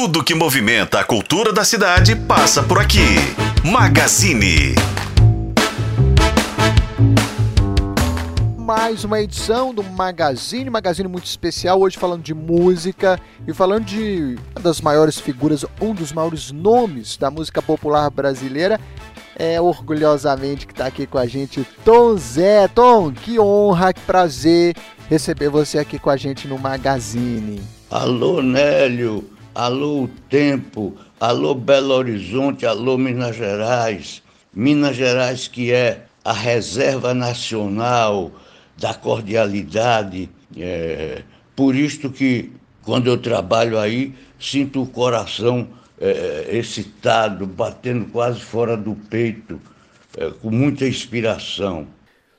Tudo 0.00 0.22
que 0.22 0.32
movimenta 0.32 1.00
a 1.00 1.04
cultura 1.04 1.52
da 1.52 1.64
cidade 1.64 2.14
passa 2.14 2.62
por 2.62 2.78
aqui. 2.78 3.16
Magazine. 3.64 4.76
mais 8.56 9.02
uma 9.02 9.20
edição 9.20 9.74
do 9.74 9.82
Magazine, 9.82 10.70
Magazine 10.70 11.08
muito 11.08 11.24
especial, 11.24 11.80
hoje 11.80 11.98
falando 11.98 12.22
de 12.22 12.32
música 12.32 13.18
e 13.44 13.52
falando 13.52 13.86
de 13.86 14.36
uma 14.54 14.62
das 14.62 14.80
maiores 14.80 15.18
figuras, 15.18 15.66
um 15.80 15.92
dos 15.92 16.12
maiores 16.12 16.52
nomes 16.52 17.16
da 17.16 17.28
música 17.28 17.60
popular 17.60 18.08
brasileira. 18.08 18.78
É 19.34 19.60
orgulhosamente 19.60 20.64
que 20.64 20.72
está 20.72 20.86
aqui 20.86 21.08
com 21.08 21.18
a 21.18 21.26
gente 21.26 21.66
Tom 21.84 22.16
Zé. 22.16 22.68
Tom, 22.68 23.10
que 23.10 23.40
honra, 23.40 23.92
que 23.92 24.00
prazer 24.02 24.76
receber 25.08 25.48
você 25.48 25.80
aqui 25.80 25.98
com 25.98 26.08
a 26.08 26.16
gente 26.16 26.46
no 26.46 26.56
Magazine. 26.56 27.60
Alô, 27.90 28.40
Nélio, 28.40 29.37
alô, 29.58 30.08
Tempo, 30.30 30.96
alô, 31.18 31.52
Belo 31.52 31.92
Horizonte, 31.92 32.64
alô, 32.64 32.96
Minas 32.96 33.34
Gerais. 33.34 34.22
Minas 34.54 34.94
Gerais 34.94 35.48
que 35.48 35.72
é 35.72 36.04
a 36.24 36.32
reserva 36.32 37.12
nacional 37.12 38.30
da 38.76 38.94
cordialidade. 38.94 40.30
É, 40.56 41.24
por 41.56 41.74
isto 41.74 42.08
que, 42.08 42.52
quando 42.84 43.08
eu 43.08 43.18
trabalho 43.18 43.80
aí, 43.80 44.14
sinto 44.38 44.80
o 44.80 44.86
coração 44.86 45.66
é, 46.00 46.50
excitado, 46.52 47.44
batendo 47.44 48.06
quase 48.12 48.38
fora 48.38 48.76
do 48.76 48.94
peito, 48.94 49.60
é, 50.16 50.30
com 50.40 50.52
muita 50.52 50.86
inspiração. 50.86 51.88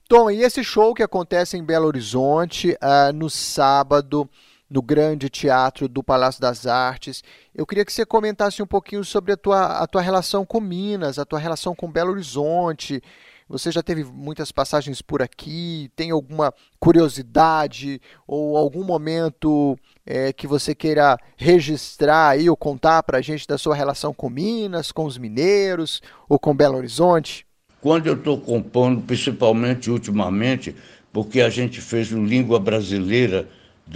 Tom, 0.08 0.32
e 0.32 0.42
esse 0.42 0.64
show 0.64 0.94
que 0.94 1.04
acontece 1.04 1.58
em 1.58 1.64
Belo 1.64 1.86
Horizonte 1.86 2.72
uh, 2.82 3.14
no 3.14 3.30
sábado, 3.30 4.28
no 4.70 4.82
Grande 4.82 5.30
Teatro 5.30 5.88
do 5.88 6.04
Palácio 6.04 6.42
das 6.42 6.68
Artes, 6.68 7.24
eu 7.56 7.66
queria 7.66 7.84
que 7.84 7.92
você 7.92 8.06
comentasse 8.06 8.62
um 8.62 8.68
pouquinho 8.68 9.04
sobre 9.04 9.34
a 9.34 9.38
tua, 9.38 9.80
a 9.80 9.88
tua 9.88 10.02
relação 10.02 10.46
com 10.46 10.60
Minas, 10.60 11.18
a 11.18 11.26
tua 11.26 11.40
relação 11.40 11.74
com 11.74 11.92
Belo 11.92 12.12
Horizonte, 12.12 13.02
você 13.50 13.72
já 13.72 13.82
teve 13.82 14.04
muitas 14.04 14.52
passagens 14.52 15.02
por 15.02 15.24
aqui? 15.24 15.90
Tem 15.96 16.12
alguma 16.12 16.54
curiosidade 16.80 18.00
ou 18.28 18.56
algum 18.56 18.84
momento 18.84 19.76
é, 20.06 20.32
que 20.32 20.46
você 20.46 20.76
queira 20.76 21.18
registrar 21.36 22.30
aí 22.30 22.48
ou 22.48 22.56
contar 22.56 23.02
para 23.02 23.18
a 23.18 23.22
gente 23.22 23.48
da 23.48 23.58
sua 23.58 23.74
relação 23.74 24.14
com 24.14 24.30
Minas, 24.30 24.92
com 24.92 25.04
os 25.04 25.18
mineiros 25.18 26.00
ou 26.30 26.38
com 26.38 26.56
Belo 26.56 26.78
Horizonte? 26.78 27.44
Quando 27.82 28.06
eu 28.06 28.14
estou 28.14 28.40
compondo, 28.40 29.02
principalmente 29.02 29.90
ultimamente, 29.90 30.76
porque 31.12 31.42
a 31.42 31.50
gente 31.50 31.82
fez 31.82 32.12
o 32.12 32.24
Língua 32.24 32.60
Brasileira, 32.60 33.50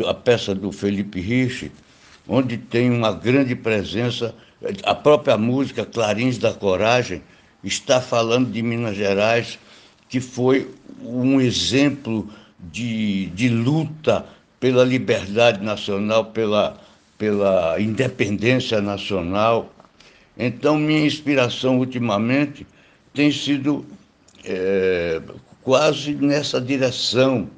a 0.06 0.14
peça 0.14 0.56
do 0.56 0.72
Felipe 0.72 1.20
Rich, 1.20 1.72
onde 2.28 2.58
tem 2.58 2.90
uma 2.90 3.12
grande 3.12 3.56
presença, 3.56 4.34
a 4.84 4.96
própria 4.96 5.38
música 5.38 5.86
Clarins 5.86 6.38
da 6.38 6.54
Coragem, 6.54 7.22
está 7.64 8.02
falando 8.02 8.52
de 8.52 8.62
Minas 8.62 8.96
Gerais, 8.96 9.60
que 10.10 10.20
foi 10.20 10.70
um 11.02 11.40
exemplo 11.40 12.30
de, 12.60 13.28
de 13.28 13.50
luta 13.50 14.26
pela 14.60 14.84
liberdade 14.84 15.64
nacional, 15.64 16.26
pela, 16.26 16.80
pela 17.18 17.80
independência 17.80 18.82
nacional. 18.82 19.74
Então, 20.38 20.78
minha 20.78 21.06
inspiração 21.06 21.78
ultimamente 21.78 22.66
tem 23.14 23.32
sido 23.32 23.86
é, 24.46 25.22
quase 25.62 26.14
nessa 26.14 26.60
direção. 26.60 27.50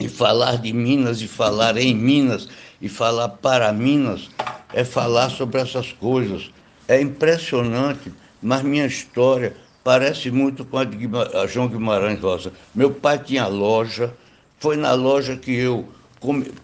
E 0.00 0.08
falar 0.08 0.58
de 0.58 0.72
Minas, 0.72 1.20
e 1.20 1.28
falar 1.28 1.76
em 1.76 1.94
Minas, 1.94 2.48
e 2.80 2.88
falar 2.88 3.28
para 3.28 3.72
Minas, 3.72 4.28
é 4.72 4.84
falar 4.84 5.30
sobre 5.30 5.60
essas 5.60 5.92
coisas. 5.92 6.50
É 6.88 7.00
impressionante 7.00 8.12
mas 8.44 8.62
minha 8.62 8.84
história 8.84 9.56
parece 9.82 10.30
muito 10.30 10.66
com 10.66 10.76
a 10.76 10.84
de 10.84 11.08
João 11.48 11.66
Guimarães 11.66 12.20
Rosa. 12.20 12.52
Meu 12.74 12.90
pai 12.90 13.18
tinha 13.18 13.46
loja, 13.46 14.12
foi 14.58 14.76
na 14.76 14.92
loja 14.92 15.34
que 15.34 15.54
eu 15.54 15.88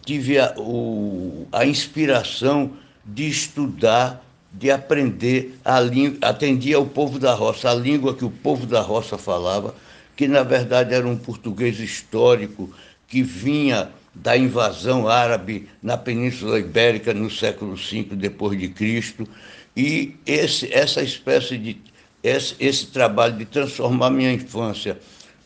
tive 0.05 0.39
a, 0.39 0.55
o, 0.59 1.49
a 1.51 1.65
inspiração 1.65 2.73
de 3.03 3.29
estudar, 3.29 4.23
de 4.53 4.71
aprender 4.71 5.59
a 5.65 5.81
língua, 5.81 6.19
atendia 6.21 6.79
o 6.79 6.87
povo 6.87 7.19
da 7.19 7.33
roça, 7.33 7.71
a 7.71 7.75
língua 7.75 8.15
que 8.15 8.27
o 8.27 8.31
povo 8.31 8.67
da 8.67 8.83
roça 8.83 9.17
falava, 9.17 9.75
que 10.15 10.29
na 10.29 10.43
verdade 10.43 10.95
era 10.95 11.09
um 11.09 11.17
português 11.17 11.81
histórico 11.81 12.71
que 13.11 13.23
vinha 13.23 13.91
da 14.15 14.37
invasão 14.37 15.07
árabe 15.09 15.69
na 15.83 15.99
Península 15.99 16.59
Ibérica 16.59 17.13
no 17.13 17.31
século 17.31 17.75
V 17.75 18.05
depois 18.13 18.59
de 18.59 18.69
Cristo 18.69 19.29
e 19.77 20.17
esse, 20.25 20.73
essa 20.73 21.03
espécie 21.03 21.59
de. 21.59 21.91
Esse, 22.23 22.55
esse 22.61 22.89
trabalho 22.89 23.39
de 23.39 23.47
transformar 23.47 24.11
minha 24.11 24.31
infância 24.31 24.99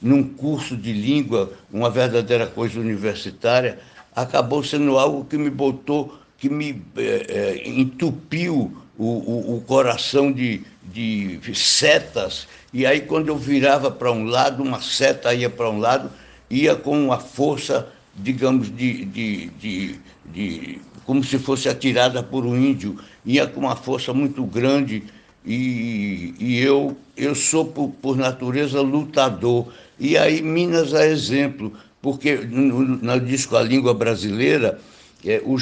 num 0.02 0.24
curso 0.24 0.76
de 0.76 0.92
língua, 0.92 1.52
uma 1.72 1.88
verdadeira 1.88 2.48
coisa 2.48 2.80
universitária, 2.80 3.78
acabou 4.14 4.62
sendo 4.64 4.98
algo 4.98 5.24
que 5.24 5.38
me 5.38 5.50
botou, 5.50 6.18
que 6.36 6.48
me 6.48 6.82
é, 6.96 7.26
é, 7.28 7.68
entupiu 7.68 8.76
o, 8.98 9.04
o, 9.04 9.56
o, 9.56 9.60
coração 9.60 10.32
de, 10.32 10.62
de 10.82 11.54
setas. 11.54 12.48
E 12.72 12.84
aí, 12.84 13.02
quando 13.02 13.28
eu 13.28 13.38
virava 13.38 13.88
para 13.88 14.10
um 14.10 14.24
lado, 14.24 14.60
uma 14.60 14.80
seta 14.80 15.32
ia 15.32 15.48
para 15.48 15.70
um 15.70 15.78
lado, 15.78 16.10
ia 16.50 16.74
com 16.74 17.06
uma 17.06 17.18
força, 17.18 17.88
digamos, 18.14 18.74
de, 18.74 19.04
de, 19.04 19.46
de, 19.50 20.00
de 20.26 20.80
como 21.04 21.22
se 21.22 21.38
fosse 21.38 21.68
atirada 21.68 22.22
por 22.22 22.44
um 22.46 22.56
índio, 22.56 22.98
ia 23.24 23.46
com 23.46 23.60
uma 23.60 23.76
força 23.76 24.12
muito 24.12 24.44
grande 24.44 25.02
e, 25.44 26.34
e 26.38 26.58
eu, 26.60 26.96
eu 27.16 27.34
sou, 27.34 27.66
por, 27.66 27.90
por, 28.00 28.16
natureza, 28.16 28.80
lutador. 28.80 29.68
E 29.98 30.16
aí 30.16 30.40
Minas 30.40 30.94
é 30.94 31.10
exemplo, 31.10 31.72
porque 32.00 32.36
no, 32.36 32.80
no 32.80 33.20
disco 33.20 33.56
A 33.56 33.62
Língua 33.62 33.92
Brasileira, 33.92 34.80
é, 35.24 35.42
o, 35.44 35.54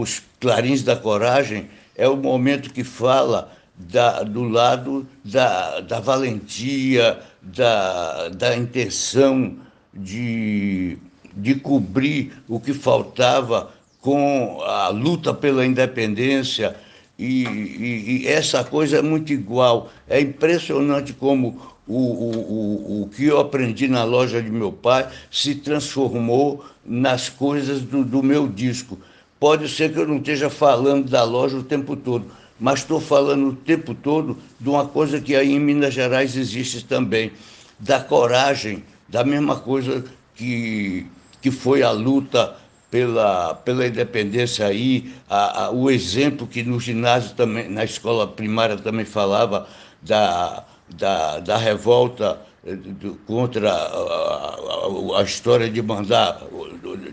os 0.00 0.22
Clarins 0.40 0.82
da 0.82 0.96
Coragem 0.96 1.68
é 1.96 2.08
o 2.08 2.16
momento 2.16 2.72
que 2.72 2.82
fala 2.82 3.52
da, 3.76 4.22
do 4.24 4.42
lado 4.42 5.06
da, 5.24 5.80
da 5.80 6.00
valentia, 6.00 7.20
da, 7.40 8.28
da 8.28 8.56
intenção 8.56 9.56
de, 9.98 10.96
de 11.36 11.54
cobrir 11.56 12.32
o 12.48 12.58
que 12.58 12.72
faltava 12.72 13.70
com 14.00 14.60
a 14.62 14.88
luta 14.88 15.34
pela 15.34 15.66
independência, 15.66 16.76
e, 17.18 17.44
e, 17.44 18.22
e, 18.22 18.26
essa 18.28 18.62
coisa 18.62 18.98
é 18.98 19.02
muito 19.02 19.32
igual. 19.32 19.90
É 20.08 20.20
impressionante 20.20 21.12
como 21.12 21.60
o, 21.86 21.96
o, 21.96 22.36
o, 22.36 23.02
o 23.02 23.08
que 23.08 23.24
eu 23.24 23.40
aprendi 23.40 23.88
na 23.88 24.04
loja 24.04 24.40
de 24.40 24.50
meu 24.50 24.70
pai 24.70 25.08
se 25.30 25.56
transformou 25.56 26.64
nas 26.84 27.28
coisas 27.28 27.80
do, 27.80 28.04
do 28.04 28.22
meu 28.22 28.46
disco. 28.46 28.98
Pode 29.40 29.68
ser 29.68 29.92
que 29.92 29.98
eu 29.98 30.06
não 30.06 30.18
esteja 30.18 30.48
falando 30.48 31.10
da 31.10 31.24
loja 31.24 31.56
o 31.56 31.62
tempo 31.62 31.96
todo, 31.96 32.26
mas 32.58 32.80
estou 32.80 33.00
falando 33.00 33.48
o 33.48 33.54
tempo 33.54 33.94
todo 33.94 34.36
de 34.60 34.68
uma 34.68 34.86
coisa 34.86 35.20
que 35.20 35.34
aí 35.34 35.52
em 35.52 35.60
Minas 35.60 35.94
Gerais 35.94 36.36
existe 36.36 36.84
também, 36.84 37.32
da 37.78 38.00
coragem, 38.00 38.82
da 39.08 39.24
mesma 39.24 39.56
coisa 39.56 40.04
que, 40.34 41.06
que 41.40 41.50
foi 41.50 41.82
a 41.82 41.90
luta 41.90 42.56
pela, 42.90 43.54
pela 43.54 43.86
independência 43.86 44.66
aí, 44.66 45.12
a, 45.28 45.64
a, 45.64 45.70
o 45.70 45.90
exemplo 45.90 46.46
que 46.46 46.62
no 46.62 46.80
ginásio 46.80 47.34
também, 47.34 47.68
na 47.68 47.84
escola 47.84 48.26
primária 48.26 48.76
também 48.76 49.04
falava 49.04 49.68
da, 50.02 50.64
da, 50.96 51.40
da 51.40 51.56
revolta 51.56 52.40
eh, 52.66 52.74
do, 52.76 53.14
contra 53.26 53.70
a, 53.70 55.16
a, 55.16 55.20
a, 55.20 55.22
história 55.22 55.68
de 55.68 55.82
mandar 55.82 56.40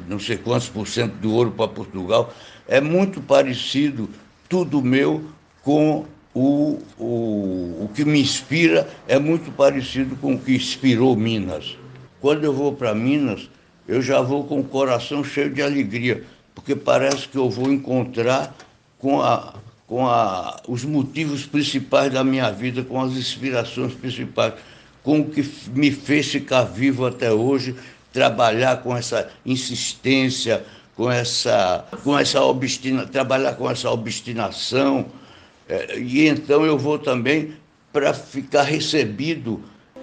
não 0.08 0.20
sei 0.20 0.38
quantos 0.38 0.70
por 0.70 0.88
cento 0.88 1.14
do 1.16 1.34
ouro 1.34 1.52
para 1.52 1.68
Portugal, 1.68 2.34
é 2.68 2.80
muito 2.80 3.22
parecido, 3.22 4.10
tudo 4.48 4.82
meu, 4.82 5.26
com 5.64 6.06
o, 6.34 6.80
o, 6.98 7.86
o 7.86 7.90
que 7.94 8.06
me 8.06 8.22
inspira, 8.22 8.88
é 9.08 9.18
muito 9.18 9.52
parecido 9.52 10.16
com 10.18 10.36
o 10.36 10.40
que 10.40 10.56
inspirou 10.56 11.16
Minas. 11.16 11.78
Quando 12.22 12.44
eu 12.44 12.54
vou 12.54 12.74
para 12.74 12.94
Minas, 12.96 13.50
eu 13.88 14.02
já 14.02 14.22
vou 14.22 14.44
com 14.44 14.60
o 14.60 14.64
coração 14.64 15.24
cheio 15.24 15.50
de 15.50 15.62
alegria, 15.62 16.24
porque 16.54 16.76
parece 16.76 17.28
que 17.28 17.38
eu 17.38 17.50
vou 17.50 17.72
encontrar 17.72 18.56
com, 18.98 19.22
a, 19.22 19.54
com 19.88 20.08
a, 20.08 20.62
os 20.68 20.84
motivos 20.84 21.46
principais 21.46 22.12
da 22.12 22.24
minha 22.24 22.50
vida, 22.52 22.84
com 22.84 23.00
as 23.00 23.14
inspirações 23.14 23.94
principais, 23.94 24.54
com 25.04 25.20
o 25.20 25.30
que 25.30 25.48
me 25.74 25.92
fez 25.92 26.28
ficar 26.28 26.64
vivo 26.64 27.06
até 27.06 27.32
hoje, 27.32 27.76
trabalhar 28.12 28.82
com 28.82 28.96
essa 28.96 29.30
insistência, 29.46 30.66
com 30.96 31.12
essa, 31.12 31.86
com 32.04 32.18
essa 32.18 32.42
obstina, 32.42 33.06
trabalhar 33.06 33.54
com 33.54 33.70
essa 33.70 33.92
obstinação. 33.92 35.06
É, 35.68 36.00
e 36.00 36.28
então 36.28 36.66
eu 36.66 36.78
vou 36.78 36.98
também 36.98 37.54
para 37.92 38.14
ficar 38.14 38.64
recebido 38.64 39.62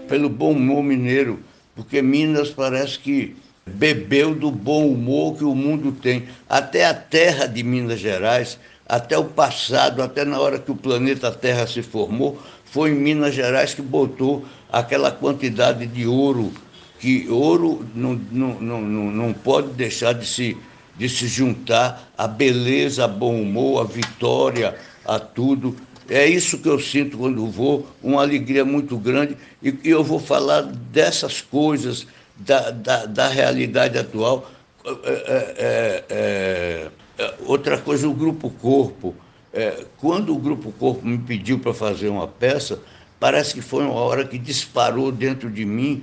pelo 0.08 0.28
bom 0.28 0.52
humor 0.52 0.82
mineiro, 0.82 1.40
porque 1.74 2.02
Minas 2.02 2.50
parece 2.50 2.98
que 2.98 3.36
bebeu 3.66 4.34
do 4.34 4.50
bom 4.50 4.88
humor 4.88 5.36
que 5.36 5.44
o 5.44 5.54
mundo 5.54 5.92
tem. 5.92 6.24
Até 6.48 6.84
a 6.86 6.94
terra 6.94 7.46
de 7.46 7.62
Minas 7.62 8.00
Gerais, 8.00 8.58
até 8.86 9.16
o 9.16 9.24
passado, 9.24 10.02
até 10.02 10.24
na 10.24 10.38
hora 10.38 10.58
que 10.58 10.70
o 10.70 10.76
planeta 10.76 11.30
Terra 11.30 11.66
se 11.66 11.82
formou, 11.82 12.38
foi 12.64 12.90
em 12.90 12.94
Minas 12.94 13.34
Gerais 13.34 13.74
que 13.74 13.82
botou 13.82 14.44
aquela 14.70 15.10
quantidade 15.10 15.86
de 15.86 16.06
ouro, 16.06 16.52
que 16.98 17.28
ouro 17.28 17.86
não, 17.94 18.14
não, 18.30 18.60
não, 18.60 18.80
não 18.82 19.32
pode 19.32 19.68
deixar 19.68 20.12
de 20.12 20.26
se, 20.26 20.56
de 20.96 21.08
se 21.08 21.26
juntar 21.26 22.12
à 22.18 22.26
beleza, 22.26 23.04
a 23.04 23.08
bom 23.08 23.40
humor, 23.40 23.80
a 23.80 23.84
vitória, 23.84 24.76
a 25.04 25.18
tudo. 25.18 25.76
É 26.08 26.26
isso 26.26 26.58
que 26.58 26.68
eu 26.68 26.80
sinto 26.80 27.16
quando 27.16 27.46
vou, 27.46 27.86
uma 28.02 28.22
alegria 28.22 28.64
muito 28.64 28.96
grande, 28.96 29.36
e, 29.62 29.74
eu 29.84 30.02
vou 30.02 30.18
falar 30.18 30.62
dessas 30.62 31.40
coisas, 31.40 32.06
da, 32.36 32.70
da, 32.70 33.06
da 33.06 33.28
realidade 33.28 33.98
atual. 33.98 34.50
É, 34.84 34.90
é, 35.04 36.04
é, 36.08 36.90
é 37.18 37.34
outra 37.46 37.78
coisa, 37.78 38.08
o 38.08 38.14
Grupo 38.14 38.50
Corpo. 38.50 39.14
É, 39.52 39.84
quando 39.98 40.34
o 40.34 40.38
Grupo 40.38 40.72
Corpo 40.72 41.06
me 41.06 41.18
pediu 41.18 41.58
para 41.58 41.74
fazer 41.74 42.08
uma 42.08 42.26
peça, 42.26 42.80
parece 43.20 43.54
que 43.54 43.60
foi 43.60 43.84
uma 43.84 44.00
hora 44.00 44.24
que 44.24 44.38
disparou 44.38 45.12
dentro 45.12 45.50
de 45.50 45.64
mim 45.64 46.02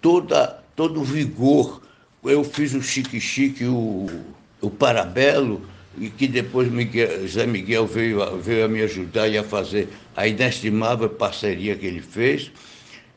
toda, 0.00 0.62
todo 0.74 1.00
o 1.00 1.04
vigor. 1.04 1.82
Eu 2.24 2.42
fiz 2.42 2.74
o 2.74 2.82
Chique 2.82 3.20
Chique, 3.20 3.64
o, 3.64 4.06
o 4.60 4.70
Parabelo, 4.70 5.62
e 5.98 6.10
que 6.10 6.26
depois 6.26 6.70
Miguel, 6.70 7.26
Zé 7.26 7.46
Miguel 7.46 7.86
veio, 7.86 8.36
veio 8.38 8.64
a 8.64 8.68
me 8.68 8.82
ajudar 8.82 9.28
e 9.28 9.38
a 9.38 9.44
fazer 9.44 9.88
a 10.14 10.26
inestimável 10.26 11.08
parceria 11.08 11.76
que 11.76 11.86
ele 11.86 12.00
fez. 12.00 12.50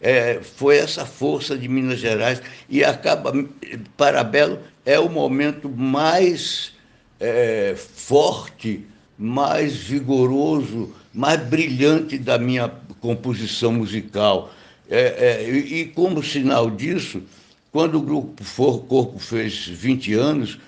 É, 0.01 0.39
foi 0.41 0.77
essa 0.77 1.05
força 1.05 1.57
de 1.57 1.67
Minas 1.67 1.99
Gerais 1.99 2.41
e 2.69 2.83
acaba 2.83 3.33
Parabelo 3.97 4.59
é 4.85 4.97
o 4.97 5.09
momento 5.09 5.67
mais 5.69 6.71
é, 7.19 7.75
forte, 7.75 8.85
mais 9.17 9.75
vigoroso, 9.75 10.95
mais 11.13 11.41
brilhante 11.41 12.17
da 12.17 12.37
minha 12.37 12.71
composição 13.01 13.73
musical. 13.73 14.53
É, 14.89 15.41
é 15.41 15.49
e, 15.49 15.81
e 15.81 15.85
como 15.87 16.23
sinal 16.23 16.71
disso, 16.71 17.21
quando 17.71 17.95
o 17.95 18.01
grupo 18.01 18.43
For 18.43 18.79
Corpo 18.85 19.19
fez 19.19 19.67
20 19.67 20.13
anos, 20.13 20.59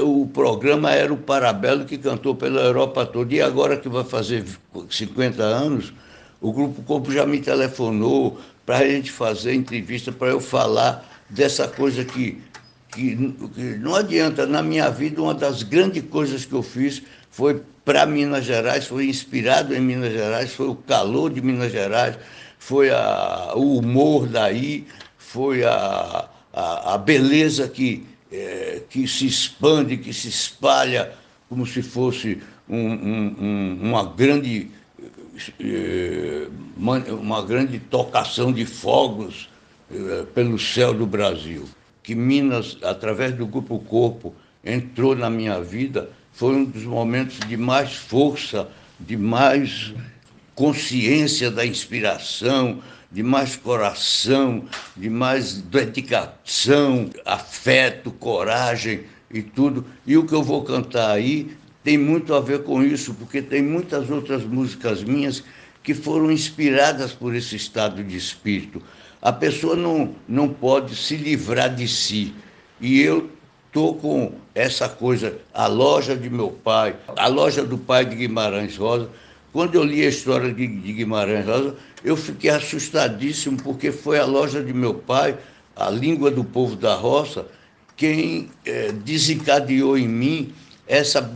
o 0.00 0.26
programa 0.26 0.90
era 0.90 1.12
o 1.12 1.16
Parabelo 1.16 1.84
que 1.84 1.96
cantou 1.96 2.34
pela 2.34 2.60
Europa 2.62 3.06
toda. 3.06 3.32
E 3.32 3.40
agora 3.40 3.76
que 3.76 3.88
vai 3.88 4.02
fazer 4.02 4.44
50 4.90 5.42
anos, 5.42 5.92
o 6.40 6.52
Grupo 6.52 6.82
Corpo 6.82 7.12
já 7.12 7.24
me 7.24 7.40
telefonou 7.40 8.40
para 8.66 8.78
a 8.78 8.88
gente 8.88 9.12
fazer 9.12 9.54
entrevista, 9.54 10.10
para 10.10 10.28
eu 10.28 10.40
falar 10.40 11.08
dessa 11.30 11.68
coisa 11.68 12.04
que, 12.04 12.42
que, 12.90 13.16
que, 13.54 13.62
não 13.78 13.94
adianta. 13.94 14.46
Na 14.46 14.62
minha 14.62 14.90
vida, 14.90 15.22
uma 15.22 15.34
das 15.34 15.62
grandes 15.62 16.02
coisas 16.10 16.44
que 16.44 16.52
eu 16.52 16.62
fiz 16.62 17.00
foi 17.30 17.62
para 17.84 18.04
Minas 18.04 18.44
Gerais, 18.44 18.86
foi 18.86 19.06
inspirado 19.06 19.74
em 19.74 19.80
Minas 19.80 20.12
Gerais, 20.12 20.52
foi 20.52 20.68
o 20.68 20.74
calor 20.74 21.30
de 21.30 21.40
Minas 21.40 21.70
Gerais, 21.70 22.16
foi 22.58 22.90
a, 22.90 23.52
o 23.54 23.78
humor 23.78 24.26
daí, 24.26 24.86
foi 25.16 25.64
a, 25.64 26.28
a, 26.52 26.94
a 26.94 26.98
beleza 26.98 27.68
que 27.68 28.11
é, 28.32 28.82
que 28.88 29.06
se 29.06 29.26
expande, 29.26 29.96
que 29.98 30.12
se 30.12 30.28
espalha 30.28 31.12
como 31.48 31.66
se 31.66 31.82
fosse 31.82 32.40
um, 32.68 32.78
um, 32.78 33.78
uma 33.82 34.04
grande 34.04 34.70
é, 35.60 36.46
uma 36.78 37.42
grande 37.42 37.78
tocação 37.78 38.52
de 38.52 38.64
fogos 38.64 39.48
é, 39.90 40.24
pelo 40.34 40.58
céu 40.58 40.94
do 40.94 41.06
Brasil. 41.06 41.68
Que 42.02 42.14
Minas, 42.14 42.78
através 42.82 43.34
do 43.34 43.46
Grupo 43.46 43.78
Corpo, 43.78 44.34
entrou 44.64 45.14
na 45.14 45.30
minha 45.30 45.60
vida, 45.60 46.10
foi 46.32 46.54
um 46.54 46.64
dos 46.64 46.84
momentos 46.84 47.38
de 47.40 47.56
mais 47.56 47.94
força, 47.94 48.68
de 48.98 49.16
mais 49.16 49.92
consciência 50.54 51.50
da 51.50 51.64
inspiração, 51.64 52.82
de 53.12 53.22
mais 53.22 53.56
coração, 53.56 54.64
de 54.96 55.10
mais 55.10 55.60
dedicação, 55.60 57.10
afeto, 57.26 58.10
coragem 58.10 59.02
e 59.30 59.42
tudo. 59.42 59.84
E 60.06 60.16
o 60.16 60.26
que 60.26 60.34
eu 60.34 60.42
vou 60.42 60.64
cantar 60.64 61.10
aí 61.10 61.54
tem 61.84 61.98
muito 61.98 62.34
a 62.34 62.40
ver 62.40 62.62
com 62.62 62.82
isso, 62.82 63.12
porque 63.14 63.42
tem 63.42 63.62
muitas 63.62 64.08
outras 64.08 64.44
músicas 64.44 65.02
minhas 65.02 65.44
que 65.82 65.94
foram 65.94 66.30
inspiradas 66.30 67.12
por 67.12 67.34
esse 67.34 67.56
estado 67.56 68.02
de 68.02 68.16
espírito. 68.16 68.80
A 69.20 69.32
pessoa 69.32 69.76
não, 69.76 70.14
não 70.26 70.48
pode 70.48 70.96
se 70.96 71.16
livrar 71.16 71.74
de 71.74 71.86
si. 71.86 72.34
E 72.80 73.00
eu 73.00 73.30
estou 73.66 73.94
com 73.96 74.32
essa 74.54 74.88
coisa, 74.88 75.38
a 75.52 75.66
loja 75.66 76.16
de 76.16 76.30
meu 76.30 76.50
pai, 76.50 76.96
a 77.16 77.26
loja 77.26 77.64
do 77.64 77.78
pai 77.78 78.04
de 78.04 78.16
Guimarães 78.16 78.76
Rosa. 78.76 79.08
Quando 79.52 79.74
eu 79.74 79.84
li 79.84 80.02
a 80.04 80.08
história 80.08 80.52
de, 80.52 80.66
de 80.66 80.92
Guimarães 80.94 81.44
eu 82.02 82.16
fiquei 82.16 82.50
assustadíssimo, 82.50 83.58
porque 83.62 83.92
foi 83.92 84.18
a 84.18 84.24
loja 84.24 84.62
de 84.62 84.72
meu 84.72 84.94
pai, 84.94 85.38
a 85.76 85.90
língua 85.90 86.30
do 86.30 86.42
povo 86.42 86.74
da 86.74 86.94
roça, 86.94 87.46
quem 87.94 88.50
é, 88.64 88.90
desencadeou 88.92 89.98
em 89.98 90.08
mim 90.08 90.54
essa, 90.86 91.32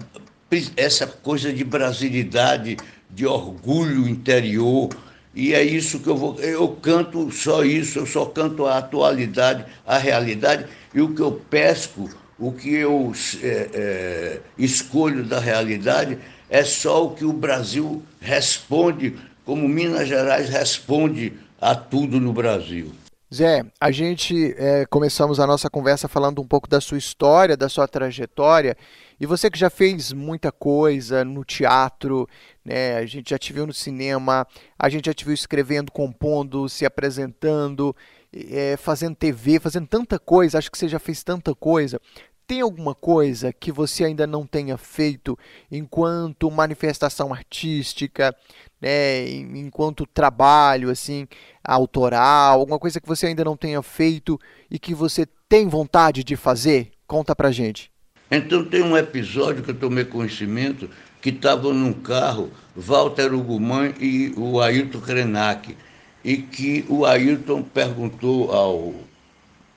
essa 0.77 1.07
coisa 1.07 1.53
de 1.53 1.63
brasilidade, 1.63 2.79
de 3.11 3.27
orgulho 3.27 4.09
interior. 4.09 4.89
E 5.35 5.53
é 5.53 5.63
isso 5.63 6.01
que 6.01 6.09
eu 6.09 6.17
vou. 6.17 6.41
Eu 6.41 6.69
canto 6.69 7.31
só 7.31 7.63
isso, 7.63 7.99
eu 7.99 8.07
só 8.07 8.25
canto 8.25 8.65
a 8.65 8.79
atualidade, 8.79 9.67
a 9.87 9.99
realidade, 9.99 10.67
e 10.95 11.03
o 11.03 11.15
que 11.15 11.21
eu 11.21 11.33
pesco, 11.33 12.09
o 12.39 12.51
que 12.51 12.75
eu 12.75 13.13
é, 13.43 13.69
é, 13.75 14.41
escolho 14.59 15.23
da 15.23 15.39
realidade 15.39 16.19
é 16.49 16.65
só 16.65 17.05
o 17.05 17.15
que 17.15 17.25
o 17.25 17.33
Brasil 17.33 18.03
responde 18.21 19.17
como 19.47 19.69
Minas 19.69 20.09
Gerais 20.09 20.49
responde 20.49 21.33
a 21.61 21.75
tudo 21.75 22.21
no 22.21 22.33
Brasil. 22.33 22.93
Zé, 23.33 23.65
a 23.81 23.91
gente 23.91 24.55
é, 24.59 24.85
começamos 24.87 25.41
a 25.41 25.47
nossa 25.47 25.71
conversa 25.71 26.09
falando 26.09 26.41
um 26.41 26.47
pouco 26.47 26.69
da 26.69 26.81
sua 26.81 26.99
história, 26.99 27.57
da 27.57 27.69
sua 27.69 27.89
trajetória, 27.89 28.77
e 29.21 29.27
você 29.27 29.51
que 29.51 29.59
já 29.59 29.71
fez 29.71 30.13
muita 30.13 30.53
coisa 30.53 31.25
no 31.25 31.45
teatro, 31.45 32.29
né? 32.65 32.97
A 32.97 33.07
gente 33.07 33.31
já 33.31 33.39
te 33.39 33.53
viu 33.53 33.67
no 33.67 33.73
cinema, 33.73 34.47
a 34.79 34.89
gente 34.89 35.07
já 35.07 35.15
te 35.15 35.25
viu 35.25 35.35
escrevendo, 35.35 35.91
compondo, 35.91 36.69
se 36.69 36.85
apresentando, 36.85 37.95
é, 38.33 38.77
fazendo 38.77 39.17
TV, 39.17 39.59
fazendo 39.59 39.87
tanta 39.87 40.19
coisa. 40.19 40.59
Acho 40.59 40.71
que 40.71 40.79
você 40.79 40.89
já 40.89 40.99
fez 40.99 41.25
tanta 41.25 41.55
coisa. 41.55 42.01
Tem 42.47 42.61
alguma 42.61 42.95
coisa 42.95 43.53
que 43.53 43.73
você 43.73 44.05
ainda 44.05 44.27
não 44.27 44.47
tenha 44.47 44.77
feito 44.77 45.37
enquanto 45.71 46.51
manifestação 46.51 47.35
artística, 47.35 48.35
né, 48.81 49.29
enquanto 49.29 50.07
trabalho 50.07 50.91
assim, 50.91 51.27
autoral, 51.65 52.61
alguma 52.61 52.79
coisa 52.79 53.01
que 53.01 53.09
você 53.09 53.27
ainda 53.27 53.45
não 53.45 53.57
tenha 53.57 53.83
feito 53.83 54.39
e 54.71 54.79
que 54.79 54.95
você 54.95 55.27
tem 55.49 55.67
vontade 55.67 56.23
de 56.23 56.37
fazer? 56.37 56.93
Conta 57.07 57.35
pra 57.35 57.51
gente. 57.51 57.91
Então 58.31 58.65
tem 58.65 58.83
um 58.83 58.97
episódio 58.97 59.63
que 59.63 59.71
eu 59.71 59.79
tomei 59.79 60.05
conhecimento 60.05 60.89
que 61.21 61.31
estavam 61.31 61.73
num 61.73 61.93
carro 61.93 62.51
Walter 62.77 63.35
Ugumã 63.35 63.93
e 63.99 64.33
o 64.37 64.61
Ailton 64.61 65.01
Krenak, 65.01 65.77
e 66.25 66.37
que 66.37 66.85
o 66.89 67.05
Ailton 67.05 67.63
perguntou 67.63 68.53
ao 68.53 68.95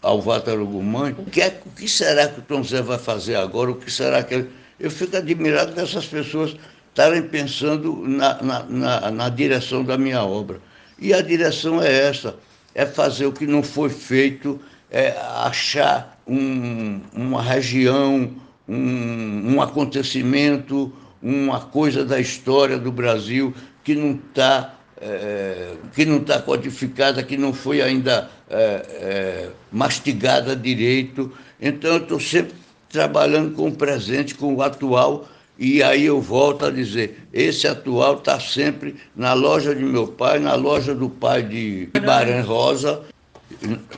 ao 0.01 0.21
Walter 0.21 0.59
Ugumã, 0.59 1.13
o 1.17 1.25
que, 1.25 1.41
é, 1.41 1.59
o 1.65 1.69
que 1.71 1.87
será 1.87 2.27
que 2.27 2.39
o 2.39 2.43
Tom 2.43 2.63
Zé 2.63 2.81
vai 2.81 2.97
fazer 2.97 3.35
agora? 3.35 3.71
O 3.71 3.75
que 3.75 3.91
será 3.91 4.23
que 4.23 4.33
ele... 4.33 4.49
Eu 4.79 4.89
fico 4.89 5.17
admirado 5.17 5.73
dessas 5.73 6.05
pessoas 6.05 6.55
estarem 6.89 7.23
pensando 7.23 8.01
na, 8.07 8.41
na, 8.41 8.63
na, 8.63 9.11
na 9.11 9.29
direção 9.29 9.83
da 9.83 9.97
minha 9.97 10.23
obra. 10.23 10.59
E 10.97 11.13
a 11.13 11.21
direção 11.21 11.81
é 11.81 12.07
essa, 12.07 12.35
é 12.73 12.85
fazer 12.85 13.25
o 13.25 13.31
que 13.31 13.45
não 13.45 13.61
foi 13.61 13.89
feito, 13.89 14.59
é 14.89 15.11
achar 15.45 16.17
um, 16.25 17.01
uma 17.13 17.41
região, 17.41 18.33
um, 18.67 19.55
um 19.55 19.61
acontecimento, 19.61 20.93
uma 21.21 21.59
coisa 21.59 22.05
da 22.05 22.19
história 22.19 22.77
do 22.77 22.91
Brasil 22.91 23.53
que 23.83 23.95
não 23.95 24.19
está 24.29 24.75
é, 25.01 25.73
que 25.93 26.05
não 26.05 26.17
está 26.17 26.41
codificada, 26.41 27.23
que 27.23 27.37
não 27.37 27.53
foi 27.53 27.81
ainda 27.81 28.29
é, 28.49 28.55
é, 28.57 29.49
mastigada 29.71 30.55
direito. 30.55 31.31
Então, 31.61 31.91
eu 31.91 31.97
estou 31.97 32.19
sempre 32.19 32.53
trabalhando 32.89 33.55
com 33.55 33.67
o 33.67 33.75
presente, 33.75 34.35
com 34.35 34.55
o 34.55 34.61
atual, 34.61 35.27
e 35.57 35.83
aí 35.83 36.05
eu 36.05 36.21
volto 36.21 36.65
a 36.65 36.71
dizer: 36.71 37.27
esse 37.33 37.67
atual 37.67 38.15
está 38.15 38.39
sempre 38.39 38.95
na 39.15 39.33
loja 39.33 39.75
de 39.75 39.83
meu 39.83 40.07
pai, 40.07 40.39
na 40.39 40.55
loja 40.55 40.95
do 40.95 41.09
pai 41.09 41.43
de 41.43 41.89
Barão 42.05 42.43
Rosa 42.43 43.01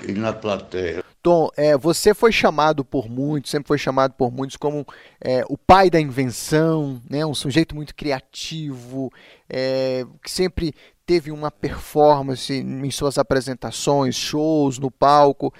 e 0.08 0.12
na 0.12 0.34
plateia. 0.34 1.00
Tom, 1.22 1.50
é, 1.56 1.78
você 1.78 2.13
foi 2.13 2.32
chamado 2.32 2.84
por 2.84 3.08
muitos, 3.08 3.51
sempre 3.51 3.68
foi 3.68 3.78
chamado 3.78 4.13
por 4.13 4.32
muitos 4.32 4.58
como 4.58 4.86
é, 5.24 5.44
o 5.48 5.58
pai 5.58 5.90
da 5.90 6.00
invenção, 6.00 7.00
né, 7.08 7.24
um 7.25 7.34
sujeito 7.34 7.75
muito 7.75 7.94
criativo, 7.94 9.12
é, 9.48 10.04
que 10.24 10.32
sempre 10.32 10.74
teve 11.06 11.32
uma 11.32 11.51
performance 11.51 12.51
em 12.54 12.90
suas 12.90 13.18
apresentações, 13.18 14.16
shows, 14.16 14.80
no 14.80 14.90
palco. 14.90 15.54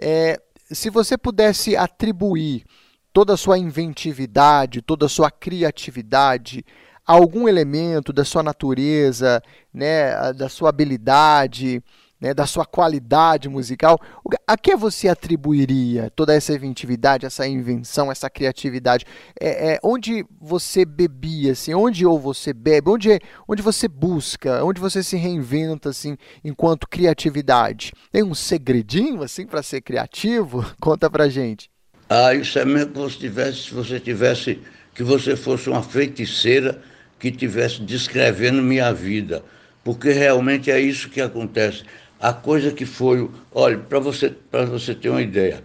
É, 0.00 0.40
se 0.70 0.90
você 0.90 1.16
pudesse 1.18 1.76
atribuir 1.76 2.64
toda 3.12 3.34
a 3.34 3.36
sua 3.36 3.58
inventividade, 3.58 4.82
toda 4.82 5.06
a 5.06 5.08
sua 5.08 5.30
criatividade, 5.30 6.64
algum 7.04 7.48
elemento 7.48 8.12
da 8.12 8.24
sua 8.24 8.42
natureza, 8.42 9.42
né, 9.72 10.32
da 10.34 10.48
sua 10.48 10.68
habilidade, 10.68 11.82
né, 12.20 12.34
da 12.34 12.46
sua 12.46 12.64
qualidade 12.64 13.48
musical, 13.48 14.00
a 14.46 14.56
que 14.56 14.74
você 14.74 15.08
atribuiria 15.08 16.10
toda 16.14 16.34
essa 16.34 16.52
inventividade, 16.52 17.26
essa 17.26 17.46
invenção, 17.46 18.10
essa 18.10 18.28
criatividade? 18.28 19.04
É, 19.40 19.74
é, 19.74 19.78
onde 19.82 20.24
você 20.40 20.84
bebia, 20.84 21.52
assim, 21.52 21.74
onde 21.74 22.04
ou 22.04 22.18
você 22.18 22.52
bebe, 22.52 22.90
onde, 22.90 23.20
onde 23.46 23.62
você 23.62 23.86
busca, 23.86 24.64
onde 24.64 24.80
você 24.80 25.02
se 25.02 25.16
reinventa, 25.16 25.90
assim, 25.90 26.16
enquanto 26.44 26.88
criatividade? 26.88 27.92
Tem 28.10 28.22
um 28.22 28.34
segredinho, 28.34 29.22
assim, 29.22 29.46
para 29.46 29.62
ser 29.62 29.80
criativo? 29.80 30.64
Conta 30.80 31.10
pra 31.10 31.28
gente. 31.28 31.70
Ah, 32.08 32.34
isso 32.34 32.58
é 32.58 32.64
mesmo 32.64 32.92
que 32.92 32.98
você 32.98 33.18
tivesse, 33.18 33.58
se 33.64 33.74
você 33.74 34.00
tivesse, 34.00 34.62
que 34.94 35.02
você 35.02 35.36
fosse 35.36 35.68
uma 35.68 35.82
feiticeira 35.82 36.80
que 37.18 37.30
tivesse 37.30 37.82
descrevendo 37.82 38.62
minha 38.62 38.92
vida, 38.92 39.44
porque 39.84 40.10
realmente 40.10 40.70
é 40.70 40.80
isso 40.80 41.10
que 41.10 41.20
acontece 41.20 41.84
a 42.20 42.32
coisa 42.32 42.72
que 42.72 42.84
foi. 42.84 43.28
Olha, 43.52 43.78
para 43.78 43.98
você, 43.98 44.34
você 44.68 44.94
ter 44.94 45.08
uma 45.10 45.22
ideia, 45.22 45.62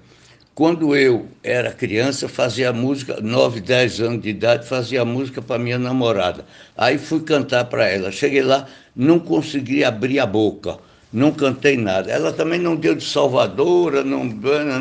quando 0.56 0.96
eu 0.96 1.28
era 1.44 1.72
criança, 1.72 2.30
fazia 2.30 2.72
música, 2.72 3.20
9, 3.22 3.60
10 3.60 4.02
anos 4.02 4.22
de 4.22 4.30
idade, 4.30 4.68
fazia 4.68 5.04
música 5.04 5.42
para 5.42 5.58
minha 5.58 5.80
namorada. 5.80 6.46
Aí 6.78 6.98
fui 6.98 7.22
cantar 7.22 7.66
para 7.66 7.88
ela. 7.88 8.12
Cheguei 8.12 8.44
lá, 8.44 8.68
não 8.96 9.20
consegui 9.20 9.84
abrir 9.84 10.20
a 10.20 10.26
boca 10.26 10.78
não 11.14 11.32
cantei 11.32 11.78
nada. 11.78 12.12
Ela 12.12 12.34
também 12.34 12.60
não 12.60 12.76
deu 12.76 12.96
de 12.96 13.06
salvadora, 13.06 14.04
não 14.04 14.26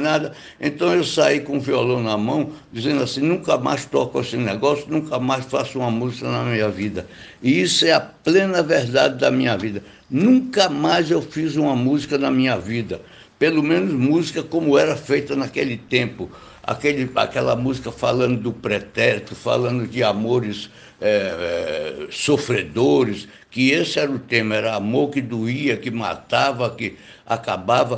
nada. 0.00 0.32
Então 0.58 0.94
eu 0.94 1.04
saí 1.04 1.40
com 1.40 1.58
o 1.58 1.60
violão 1.60 2.02
na 2.02 2.16
mão, 2.16 2.50
dizendo 2.72 3.02
assim: 3.02 3.20
nunca 3.20 3.58
mais 3.58 3.84
toco 3.84 4.18
esse 4.20 4.38
negócio, 4.38 4.86
nunca 4.88 5.18
mais 5.18 5.44
faço 5.44 5.78
uma 5.78 5.90
música 5.90 6.28
na 6.30 6.44
minha 6.44 6.70
vida. 6.70 7.06
E 7.42 7.60
isso 7.60 7.84
é 7.84 7.92
a 7.92 8.00
plena 8.00 8.62
verdade 8.62 9.18
da 9.18 9.30
minha 9.30 9.56
vida. 9.58 9.84
Nunca 10.10 10.70
mais 10.70 11.10
eu 11.10 11.20
fiz 11.20 11.56
uma 11.56 11.76
música 11.76 12.16
na 12.16 12.30
minha 12.30 12.56
vida. 12.56 13.00
Pelo 13.38 13.62
menos 13.62 13.92
música 13.92 14.42
como 14.42 14.78
era 14.78 14.96
feita 14.96 15.36
naquele 15.36 15.76
tempo 15.76 16.30
aquele, 16.62 17.10
aquela 17.16 17.56
música 17.56 17.90
falando 17.90 18.40
do 18.40 18.52
pretérito, 18.52 19.34
falando 19.34 19.86
de 19.86 20.02
amores 20.02 20.70
é, 21.00 21.06
é, 21.08 22.06
sofredores, 22.10 23.28
que 23.50 23.70
esse 23.70 23.98
era 23.98 24.10
o 24.10 24.18
tema, 24.18 24.54
era 24.54 24.76
amor 24.76 25.10
que 25.10 25.20
doía, 25.20 25.76
que 25.76 25.90
matava, 25.90 26.70
que 26.70 26.96
acabava. 27.26 27.96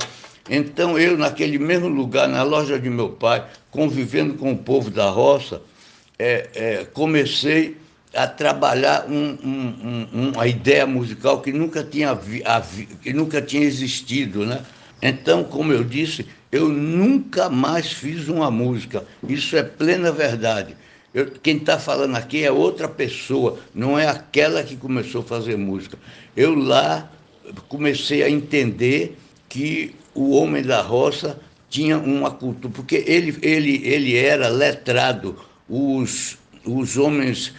Então 0.49 0.97
eu, 0.97 1.17
naquele 1.17 1.57
mesmo 1.57 1.87
lugar, 1.87 2.27
na 2.27 2.43
loja 2.43 2.79
de 2.79 2.89
meu 2.89 3.09
pai, 3.09 3.45
convivendo 3.71 4.35
com 4.35 4.51
o 4.51 4.57
povo 4.57 4.89
da 4.89 5.09
roça, 5.09 5.61
é, 6.17 6.85
comecei 6.93 7.77
a 8.15 8.27
trabalhar 8.27 9.05
um, 9.09 9.37
um, 9.43 10.07
um, 10.13 10.31
uma 10.31 10.47
ideia 10.47 10.85
musical 10.85 11.41
que 11.41 11.51
nunca 11.51 11.83
tinha, 11.83 12.17
que 13.01 13.11
nunca 13.11 13.41
tinha 13.41 13.63
existido, 13.63 14.45
né? 14.45 14.61
Então, 15.01 15.43
como 15.43 15.73
eu 15.73 15.83
disse, 15.83 16.25
eu 16.51 16.69
nunca 16.69 17.49
mais 17.49 17.91
fiz 17.91 18.27
uma 18.27 18.49
música. 18.49 19.05
Isso 19.27 19.55
é 19.57 19.63
plena 19.63 20.11
verdade. 20.11 20.75
Eu, 21.13 21.31
quem 21.31 21.57
está 21.57 21.79
falando 21.79 22.15
aqui 22.15 22.43
é 22.43 22.51
outra 22.51 22.89
pessoa, 22.89 23.59
não 23.73 23.97
é 23.97 24.07
aquela 24.07 24.63
que 24.63 24.75
começou 24.75 25.21
a 25.21 25.25
fazer 25.25 25.57
música. 25.57 25.97
Eu 26.35 26.53
lá 26.55 27.09
comecei 27.69 28.21
a 28.21 28.29
entender 28.29 29.17
que 29.47 29.95
o 30.13 30.31
homem 30.31 30.61
da 30.61 30.81
roça 30.81 31.39
tinha 31.69 31.97
uma 31.97 32.31
cultura, 32.31 32.73
porque 32.73 33.03
ele, 33.07 33.37
ele, 33.41 33.81
ele 33.85 34.17
era 34.17 34.49
letrado. 34.49 35.37
Os, 35.69 36.37
os 36.65 36.97
homens, 36.97 37.53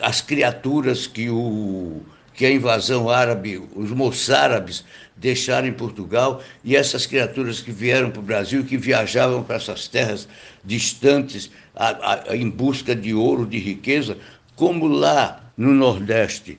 as 0.00 0.20
criaturas 0.20 1.06
que, 1.06 1.28
o, 1.28 2.00
que 2.32 2.46
a 2.46 2.50
invasão 2.50 3.08
árabe, 3.08 3.62
os 3.74 3.90
moçárabes, 3.90 4.84
deixaram 5.16 5.68
em 5.68 5.72
Portugal 5.72 6.42
e 6.62 6.76
essas 6.76 7.06
criaturas 7.06 7.60
que 7.60 7.70
vieram 7.70 8.10
para 8.10 8.20
o 8.20 8.22
Brasil, 8.22 8.64
que 8.64 8.76
viajavam 8.76 9.42
para 9.42 9.56
essas 9.56 9.88
terras 9.88 10.28
distantes 10.64 11.50
a, 11.74 12.30
a, 12.30 12.36
em 12.36 12.48
busca 12.48 12.94
de 12.94 13.14
ouro, 13.14 13.46
de 13.46 13.58
riqueza, 13.58 14.16
como 14.56 14.86
lá 14.86 15.40
no 15.56 15.72
Nordeste, 15.72 16.58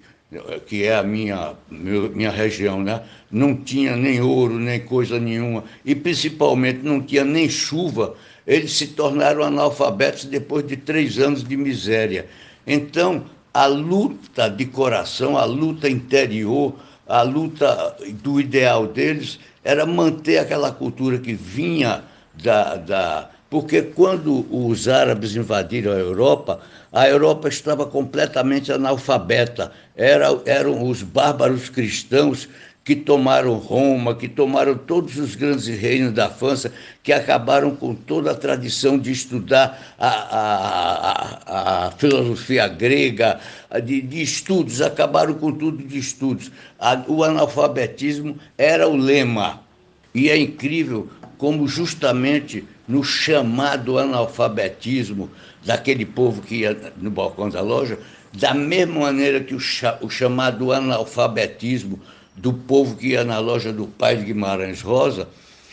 que 0.65 0.83
é 0.83 0.95
a 0.95 1.03
minha, 1.03 1.53
minha 1.69 2.31
região, 2.31 2.81
né? 2.81 3.01
não 3.31 3.55
tinha 3.55 3.95
nem 3.95 4.21
ouro, 4.21 4.57
nem 4.57 4.79
coisa 4.79 5.19
nenhuma, 5.19 5.63
e 5.83 5.93
principalmente 5.95 6.79
não 6.83 7.01
tinha 7.01 7.23
nem 7.23 7.49
chuva, 7.49 8.15
eles 8.45 8.73
se 8.73 8.87
tornaram 8.87 9.43
analfabetos 9.43 10.25
depois 10.25 10.65
de 10.65 10.77
três 10.77 11.17
anos 11.19 11.43
de 11.43 11.57
miséria. 11.57 12.27
Então, 12.65 13.25
a 13.53 13.65
luta 13.65 14.49
de 14.49 14.65
coração, 14.65 15.37
a 15.37 15.45
luta 15.45 15.89
interior, 15.89 16.75
a 17.07 17.21
luta 17.21 17.95
do 18.23 18.39
ideal 18.39 18.87
deles 18.87 19.39
era 19.63 19.85
manter 19.85 20.37
aquela 20.37 20.71
cultura 20.71 21.17
que 21.17 21.33
vinha 21.33 22.03
da, 22.43 22.75
da. 22.75 23.29
Porque 23.49 23.81
quando 23.81 24.45
os 24.49 24.87
árabes 24.87 25.35
invadiram 25.35 25.91
a 25.91 25.97
Europa, 25.97 26.59
a 26.91 27.07
Europa 27.07 27.47
estava 27.47 27.85
completamente 27.85 28.71
analfabeta. 28.71 29.71
Era, 29.95 30.27
eram 30.45 30.87
os 30.89 31.01
bárbaros 31.01 31.69
cristãos 31.69 32.49
que 32.85 32.95
tomaram 32.95 33.55
Roma, 33.55 34.13
que 34.13 34.27
tomaram 34.27 34.77
todos 34.77 35.17
os 35.17 35.33
grandes 35.33 35.67
reinos 35.67 36.13
da 36.13 36.29
França, 36.29 36.71
que 37.01 37.11
acabaram 37.11 37.75
com 37.75 37.95
toda 37.95 38.29
a 38.29 38.35
tradição 38.35 38.95
de 38.95 39.11
estudar 39.11 39.95
a, 39.97 40.07
a, 40.07 41.85
a, 41.85 41.87
a 41.87 41.91
filosofia 41.91 42.67
grega, 42.67 43.39
de, 43.83 44.03
de, 44.03 44.21
estudos, 44.21 44.83
acabaram 44.83 45.33
com 45.33 45.51
tudo 45.51 45.83
de 45.83 45.97
estudos. 45.97 46.51
o 47.07 47.23
analfabetismo 47.23 48.37
era 48.55 48.87
o 48.87 48.95
lema. 48.95 49.61
E 50.13 50.29
é 50.29 50.37
incrível 50.37 51.09
como 51.39 51.67
justamente 51.67 52.63
no 52.87 53.03
chamado 53.03 53.97
analfabetismo 53.97 55.29
daquele 55.65 56.05
povo 56.05 56.43
que 56.43 56.57
ia 56.57 56.93
no 56.97 57.09
balcão 57.09 57.49
da 57.49 57.61
loja, 57.61 57.97
da 58.31 58.53
mesma 58.53 59.01
maneira 59.01 59.39
que 59.39 59.55
o, 59.55 59.59
o 60.01 60.09
chamado 60.09 60.71
analfabetismo 60.71 61.99
do 62.35 62.53
povo 62.53 62.95
que 62.95 63.09
ia 63.09 63.23
na 63.23 63.39
loja 63.39 63.71
do 63.71 63.87
pai 63.87 64.17
de 64.17 64.25
Guimarães 64.25 64.81
Rosa, 64.81 65.29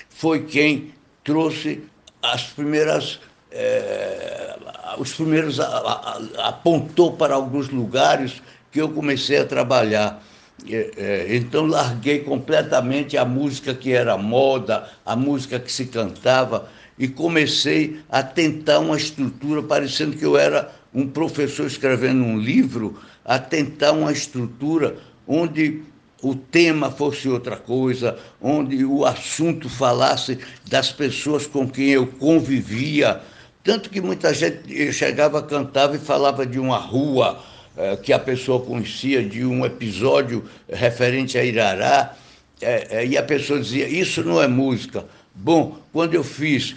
foi 0.09 0.45
quem 0.45 0.93
trouxe 1.25 1.83
as 2.23 2.45
primeiras. 2.45 3.21
É, 3.51 4.57
os 4.99 5.13
primeiros 5.13 5.61
a, 5.61 5.67
a, 5.67 6.49
apontou 6.49 7.13
para 7.13 7.35
alguns 7.35 7.69
lugares 7.69 8.43
que 8.71 8.81
eu 8.81 8.89
comecei 8.89 9.39
a 9.39 9.45
trabalhar. 9.45 10.23
É, 10.69 11.27
então 11.31 11.67
larguei 11.67 12.21
completamente 12.21 13.17
a 13.17 13.25
música 13.25 13.75
que 13.75 13.93
era 13.93 14.17
moda, 14.17 14.89
a 15.05 15.17
música 15.17 15.59
que 15.59 15.73
se 15.73 15.87
cantava 15.87 16.69
e 16.99 17.09
comecei 17.09 18.01
a 18.09 18.23
tentar 18.23 18.79
uma 18.79 18.97
estrutura 18.97 19.63
parecendo 19.63 20.17
que 20.17 20.25
eu 20.25 20.37
era 20.37 20.71
um 20.95 21.09
professor 21.09 21.67
escrevendo 21.67 22.23
um 22.23 22.39
livro, 22.39 22.99
a 23.25 23.39
tentar 23.39 23.93
uma 23.93 24.13
estrutura 24.13 24.97
onde 25.27 25.83
o 26.23 26.37
tema 26.37 26.91
fosse 26.91 27.29
outra 27.29 27.57
coisa, 27.57 28.17
onde 28.41 28.85
o 28.85 29.05
assunto 29.05 29.69
falasse 29.69 30.39
das 30.69 30.93
pessoas 30.93 31.49
com 31.49 31.69
quem 31.69 31.91
eu 31.91 32.07
convivia. 32.07 33.21
Tanto 33.65 33.91
que 33.91 34.01
muita 34.01 34.33
gente 34.33 34.93
chegava, 34.93 35.43
cantava 35.43 35.97
e 35.97 35.99
falava 35.99 36.47
de 36.47 36.61
uma 36.61 36.79
rua 36.79 37.43
eh, 37.77 37.97
que 37.97 38.13
a 38.13 38.19
pessoa 38.19 38.61
conhecia, 38.61 39.23
de 39.23 39.45
um 39.45 39.67
episódio 39.67 40.45
referente 40.71 41.37
a 41.37 41.45
Irará, 41.45 42.15
eh, 42.61 42.87
eh, 42.91 43.07
e 43.07 43.17
a 43.17 43.23
pessoa 43.23 43.59
dizia: 43.59 43.89
Isso 43.89 44.23
não 44.23 44.41
é 44.41 44.47
música. 44.47 45.05
Bom, 45.35 45.79
quando 45.93 46.15
eu 46.15 46.23
fiz, 46.23 46.77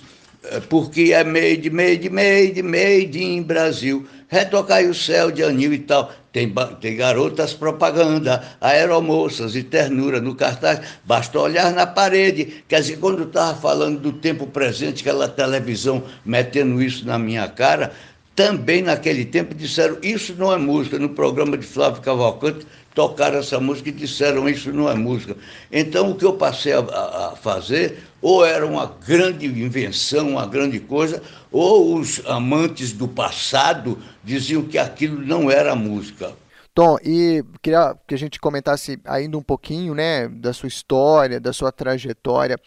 porque 0.69 1.11
é 1.13 1.23
made, 1.23 1.69
made, 1.69 2.09
made, 2.09 2.63
made 2.63 3.23
in 3.23 3.43
Brasil, 3.43 4.07
retocai 4.27 4.87
o 4.87 4.93
céu 4.93 5.29
de 5.29 5.43
anil 5.43 5.73
e 5.73 5.79
tal. 5.79 6.11
Tem, 6.35 6.53
tem 6.81 6.97
garotas 6.97 7.53
propaganda, 7.53 8.43
aeromoças 8.59 9.55
e 9.55 9.63
ternura 9.63 10.19
no 10.19 10.35
cartaz. 10.35 10.81
Basta 11.05 11.39
olhar 11.39 11.71
na 11.71 11.87
parede. 11.87 12.61
Quer 12.67 12.81
dizer, 12.81 12.97
quando 12.97 13.19
eu 13.19 13.27
estava 13.27 13.57
falando 13.57 14.01
do 14.01 14.11
tempo 14.11 14.45
presente, 14.45 14.99
aquela 14.99 15.29
televisão 15.29 16.03
metendo 16.25 16.83
isso 16.83 17.07
na 17.07 17.17
minha 17.17 17.47
cara, 17.47 17.93
também 18.35 18.81
naquele 18.81 19.23
tempo 19.23 19.55
disseram 19.55 19.97
isso 20.03 20.35
não 20.37 20.51
é 20.51 20.57
música. 20.57 20.99
No 20.99 21.07
programa 21.07 21.57
de 21.57 21.65
Flávio 21.65 22.01
Cavalcante 22.01 22.67
tocaram 22.95 23.37
essa 23.37 23.59
música 23.59 23.89
e 23.89 23.91
disseram 23.91 24.49
isso 24.49 24.71
não 24.71 24.89
é 24.89 24.95
música. 24.95 25.35
Então 25.71 26.09
o 26.09 26.15
que 26.15 26.25
eu 26.25 26.33
passei 26.33 26.73
a, 26.73 26.79
a 26.79 27.35
fazer 27.35 27.99
ou 28.21 28.43
era 28.43 28.65
uma 28.65 28.87
grande 29.05 29.45
invenção, 29.45 30.29
uma 30.29 30.47
grande 30.47 30.79
coisa, 30.79 31.21
ou 31.51 31.95
os 31.95 32.25
amantes 32.25 32.91
do 32.91 33.07
passado 33.07 33.99
diziam 34.23 34.63
que 34.63 34.79
aquilo 34.79 35.21
não 35.21 35.51
era 35.51 35.75
música. 35.75 36.33
Tom, 36.73 36.97
e 37.03 37.43
queria 37.61 37.95
que 38.07 38.15
a 38.15 38.17
gente 38.17 38.39
comentasse 38.39 38.99
ainda 39.05 39.37
um 39.37 39.43
pouquinho, 39.43 39.93
né, 39.93 40.27
da 40.27 40.51
sua 40.53 40.67
história, 40.67 41.39
da 41.39 41.53
sua 41.53 41.71
trajetória. 41.71 42.57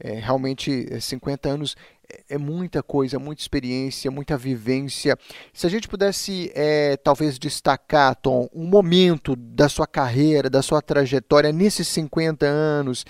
É, 0.00 0.14
realmente, 0.14 0.88
50 1.00 1.48
anos 1.48 1.76
é 2.28 2.38
muita 2.38 2.82
coisa, 2.82 3.18
muita 3.18 3.42
experiência, 3.42 4.10
muita 4.10 4.36
vivência. 4.36 5.16
Se 5.52 5.66
a 5.66 5.70
gente 5.70 5.88
pudesse, 5.88 6.50
é, 6.54 6.96
talvez, 6.96 7.38
destacar, 7.38 8.14
Tom, 8.16 8.48
um 8.54 8.66
momento 8.66 9.34
da 9.36 9.68
sua 9.68 9.86
carreira, 9.86 10.48
da 10.48 10.62
sua 10.62 10.82
trajetória 10.82 11.52
nesses 11.52 11.88
50 11.88 12.46
anos, 12.46 13.04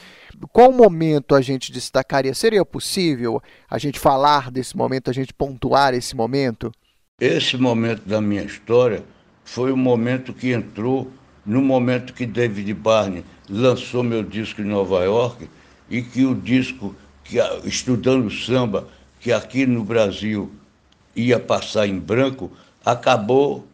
qual 0.53 0.73
momento 0.73 1.35
a 1.35 1.41
gente 1.41 1.73
destacaria? 1.73 2.35
Seria 2.35 2.65
possível 2.65 3.43
a 3.69 3.79
gente 3.79 3.99
falar 3.99 4.51
desse 4.51 4.77
momento, 4.77 5.11
a 5.11 5.15
gente 5.15 5.33
pontuar 5.33 5.95
esse 5.95 6.17
momento? 6.17 6.73
Esse 7.21 7.57
momento 7.57 8.03
da 8.09 8.21
minha 8.21 8.43
história 8.43 9.05
foi 9.45 9.71
o 9.73 9.77
momento 9.77 10.33
que 10.33 10.53
entrou 10.53 11.11
no 11.45 11.61
momento 11.61 12.15
que 12.15 12.25
David 12.25 12.73
Barney 12.75 13.25
lançou 13.49 14.03
meu 14.03 14.23
disco 14.23 14.61
em 14.61 14.65
Nova 14.65 15.05
York 15.05 15.49
e 15.91 16.03
que 16.03 16.25
o 16.25 16.35
disco 16.35 16.95
que 17.33 17.69
estudando 17.69 18.31
samba, 18.31 18.87
que 19.19 19.33
aqui 19.33 19.65
no 19.65 19.83
Brasil 19.83 20.53
ia 21.17 21.41
passar 21.41 21.87
em 21.87 21.99
branco, 21.99 22.53
acabou 22.85 23.67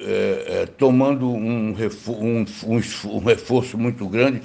é, 0.00 0.44
é, 0.62 0.66
tomando 0.66 1.30
um, 1.30 1.70
um, 1.70 2.44
um, 2.66 2.82
um, 3.04 3.18
reforço 3.18 3.78
muito 3.78 4.08
grande, 4.08 4.42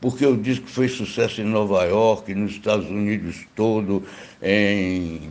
porque 0.00 0.24
o 0.24 0.36
disco 0.36 0.68
fez 0.68 0.92
sucesso 0.92 1.40
em 1.40 1.44
Nova 1.44 1.84
York, 1.84 2.32
nos 2.34 2.52
Estados 2.52 2.86
Unidos 2.86 3.44
todo, 3.56 4.04
em, 4.40 5.30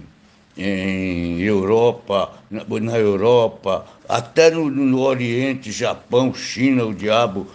em 0.58 1.40
Europa, 1.40 2.34
na, 2.50 2.66
na 2.82 2.98
Europa, 2.98 3.86
até 4.08 4.52
no, 4.52 4.70
no 4.70 5.00
Oriente, 5.02 5.72
Japão, 5.72 6.34
China, 6.34 6.86
o 6.86 6.94
diabo 6.94 7.48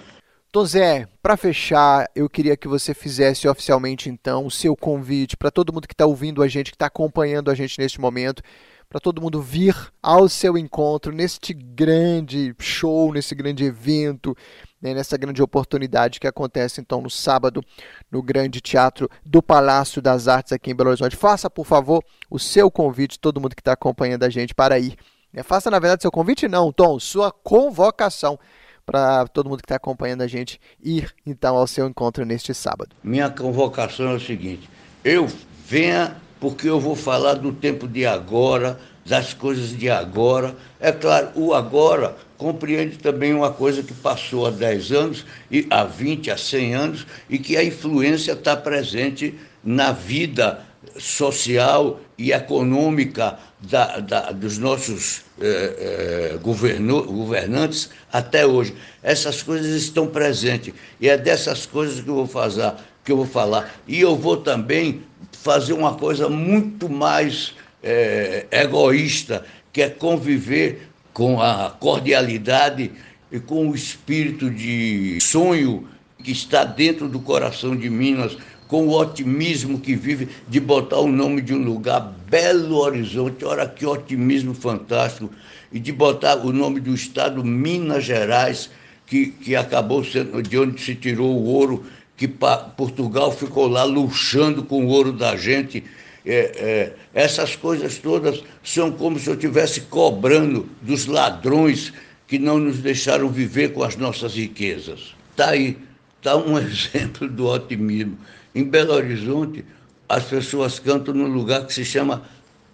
Tom 0.56 0.64
Zé, 0.64 1.06
para 1.20 1.36
fechar, 1.36 2.08
eu 2.14 2.30
queria 2.30 2.56
que 2.56 2.66
você 2.66 2.94
fizesse 2.94 3.46
oficialmente 3.46 4.08
então 4.08 4.46
o 4.46 4.50
seu 4.50 4.74
convite 4.74 5.36
para 5.36 5.50
todo 5.50 5.70
mundo 5.70 5.86
que 5.86 5.92
está 5.92 6.06
ouvindo 6.06 6.42
a 6.42 6.48
gente, 6.48 6.70
que 6.70 6.76
está 6.76 6.86
acompanhando 6.86 7.50
a 7.50 7.54
gente 7.54 7.78
neste 7.78 8.00
momento, 8.00 8.42
para 8.88 8.98
todo 8.98 9.20
mundo 9.20 9.42
vir 9.42 9.76
ao 10.02 10.30
seu 10.30 10.56
encontro 10.56 11.12
neste 11.12 11.52
grande 11.52 12.54
show, 12.58 13.12
nesse 13.12 13.34
grande 13.34 13.64
evento, 13.64 14.34
né, 14.80 14.94
nessa 14.94 15.18
grande 15.18 15.42
oportunidade 15.42 16.18
que 16.18 16.26
acontece 16.26 16.80
então 16.80 17.02
no 17.02 17.10
sábado 17.10 17.62
no 18.10 18.22
Grande 18.22 18.58
Teatro 18.58 19.10
do 19.26 19.42
Palácio 19.42 20.00
das 20.00 20.26
Artes 20.26 20.54
aqui 20.54 20.70
em 20.70 20.74
Belo 20.74 20.88
Horizonte. 20.88 21.16
Faça, 21.16 21.50
por 21.50 21.66
favor, 21.66 22.02
o 22.30 22.38
seu 22.38 22.70
convite, 22.70 23.20
todo 23.20 23.42
mundo 23.42 23.54
que 23.54 23.60
está 23.60 23.74
acompanhando 23.74 24.22
a 24.22 24.30
gente, 24.30 24.54
para 24.54 24.78
ir. 24.78 24.96
É, 25.34 25.42
faça, 25.42 25.70
na 25.70 25.78
verdade, 25.78 26.00
seu 26.00 26.10
convite, 26.10 26.48
não, 26.48 26.72
Tom, 26.72 26.98
sua 26.98 27.30
convocação 27.30 28.38
para 28.86 29.26
todo 29.26 29.48
mundo 29.48 29.58
que 29.58 29.64
está 29.64 29.74
acompanhando 29.74 30.22
a 30.22 30.28
gente 30.28 30.60
ir 30.82 31.12
então 31.26 31.56
ao 31.56 31.66
seu 31.66 31.88
encontro 31.88 32.24
neste 32.24 32.54
sábado. 32.54 32.94
Minha 33.02 33.28
convocação 33.28 34.10
é 34.10 34.14
o 34.14 34.20
seguinte: 34.20 34.70
eu 35.04 35.26
venha 35.66 36.16
porque 36.40 36.68
eu 36.68 36.78
vou 36.78 36.94
falar 36.94 37.34
do 37.34 37.52
tempo 37.52 37.88
de 37.88 38.06
agora, 38.06 38.78
das 39.04 39.34
coisas 39.34 39.70
de 39.76 39.90
agora. 39.90 40.54
É 40.78 40.92
claro, 40.92 41.30
o 41.34 41.52
agora 41.52 42.16
compreende 42.36 42.98
também 42.98 43.34
uma 43.34 43.50
coisa 43.50 43.82
que 43.82 43.94
passou 43.94 44.46
há 44.46 44.50
10 44.50 44.92
anos, 44.92 45.26
e 45.50 45.66
há 45.70 45.84
20, 45.84 46.30
há 46.30 46.36
100 46.36 46.74
anos, 46.74 47.06
e 47.28 47.38
que 47.38 47.56
a 47.56 47.64
influência 47.64 48.32
está 48.32 48.56
presente 48.56 49.34
na 49.64 49.92
vida 49.92 50.60
social 50.98 52.00
e 52.18 52.32
econômica 52.32 53.38
da, 53.60 53.98
da, 53.98 54.32
dos 54.32 54.58
nossos 54.58 55.22
eh, 55.40 56.32
eh, 56.34 56.38
governo, 56.42 57.02
governantes 57.04 57.90
até 58.12 58.46
hoje. 58.46 58.74
Essas 59.02 59.42
coisas 59.42 59.74
estão 59.74 60.06
presentes 60.06 60.72
e 61.00 61.08
é 61.08 61.18
dessas 61.18 61.66
coisas 61.66 62.00
que 62.00 62.08
eu 62.08 62.14
vou 62.14 62.26
fazer, 62.26 62.72
que 63.04 63.12
eu 63.12 63.18
vou 63.18 63.26
falar. 63.26 63.70
E 63.86 64.00
eu 64.00 64.16
vou 64.16 64.38
também 64.38 65.02
fazer 65.32 65.74
uma 65.74 65.94
coisa 65.94 66.28
muito 66.28 66.88
mais 66.88 67.54
eh, 67.82 68.46
egoísta, 68.50 69.44
que 69.72 69.82
é 69.82 69.90
conviver 69.90 70.88
com 71.12 71.40
a 71.40 71.70
cordialidade 71.70 72.90
e 73.30 73.38
com 73.38 73.68
o 73.68 73.74
espírito 73.74 74.50
de 74.50 75.18
sonho 75.20 75.86
que 76.22 76.32
está 76.32 76.64
dentro 76.64 77.08
do 77.08 77.20
coração 77.20 77.76
de 77.76 77.88
Minas, 77.88 78.36
com 78.68 78.86
o 78.88 78.98
otimismo 78.98 79.78
que 79.78 79.94
vive 79.94 80.28
de 80.48 80.60
botar 80.60 80.98
o 80.98 81.10
nome 81.10 81.40
de 81.40 81.54
um 81.54 81.62
lugar, 81.62 82.12
Belo 82.28 82.76
Horizonte, 82.76 83.44
olha 83.44 83.68
que 83.68 83.86
otimismo 83.86 84.54
fantástico, 84.54 85.30
e 85.72 85.78
de 85.78 85.92
botar 85.92 86.36
o 86.36 86.52
nome 86.52 86.80
do 86.80 86.94
estado 86.94 87.44
Minas 87.44 88.04
Gerais, 88.04 88.70
que, 89.06 89.26
que 89.26 89.54
acabou 89.54 90.04
sendo 90.04 90.42
de 90.42 90.58
onde 90.58 90.80
se 90.80 90.94
tirou 90.94 91.36
o 91.36 91.44
ouro, 91.44 91.84
que 92.16 92.26
Portugal 92.26 93.30
ficou 93.30 93.68
lá 93.68 93.84
luxando 93.84 94.62
com 94.62 94.86
o 94.86 94.88
ouro 94.88 95.12
da 95.12 95.36
gente. 95.36 95.84
É, 96.24 96.34
é, 96.34 96.92
essas 97.14 97.54
coisas 97.54 97.98
todas 97.98 98.42
são 98.64 98.90
como 98.90 99.18
se 99.18 99.28
eu 99.28 99.34
estivesse 99.34 99.82
cobrando 99.82 100.68
dos 100.82 101.06
ladrões 101.06 101.92
que 102.26 102.38
não 102.38 102.58
nos 102.58 102.78
deixaram 102.78 103.28
viver 103.28 103.72
com 103.72 103.84
as 103.84 103.96
nossas 103.96 104.34
riquezas. 104.34 105.14
Está 105.30 105.50
aí, 105.50 105.76
está 106.18 106.36
um 106.36 106.58
exemplo 106.58 107.28
do 107.28 107.46
otimismo. 107.46 108.18
Em 108.56 108.64
Belo 108.64 108.94
Horizonte, 108.94 109.66
as 110.08 110.24
pessoas 110.24 110.78
cantam 110.78 111.12
num 111.12 111.26
lugar 111.26 111.66
que 111.66 111.74
se 111.74 111.84
chama 111.84 112.22